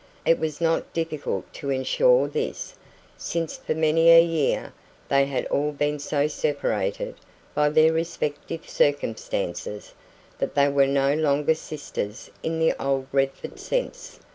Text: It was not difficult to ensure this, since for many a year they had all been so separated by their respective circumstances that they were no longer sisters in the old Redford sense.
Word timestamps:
It 0.25 0.39
was 0.39 0.59
not 0.59 0.93
difficult 0.93 1.53
to 1.53 1.69
ensure 1.69 2.27
this, 2.27 2.73
since 3.19 3.55
for 3.57 3.75
many 3.75 4.09
a 4.09 4.19
year 4.19 4.73
they 5.09 5.27
had 5.27 5.45
all 5.49 5.71
been 5.71 5.99
so 5.99 6.25
separated 6.27 7.13
by 7.53 7.69
their 7.69 7.93
respective 7.93 8.67
circumstances 8.67 9.93
that 10.39 10.55
they 10.55 10.69
were 10.69 10.87
no 10.87 11.13
longer 11.13 11.53
sisters 11.53 12.31
in 12.41 12.57
the 12.57 12.73
old 12.83 13.05
Redford 13.11 13.59
sense. 13.59 14.19